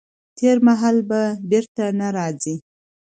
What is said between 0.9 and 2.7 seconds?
به بیرته نه راځي.